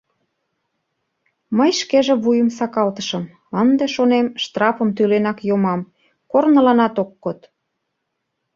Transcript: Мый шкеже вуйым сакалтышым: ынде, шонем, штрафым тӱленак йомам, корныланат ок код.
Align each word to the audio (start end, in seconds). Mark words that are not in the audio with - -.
Мый 1.57 1.71
шкеже 1.79 2.13
вуйым 2.23 2.49
сакалтышым: 2.57 3.23
ынде, 3.61 3.85
шонем, 3.95 4.27
штрафым 4.43 4.89
тӱленак 4.97 5.37
йомам, 5.49 5.81
корныланат 6.31 6.95
ок 7.03 7.11
код. 7.23 7.39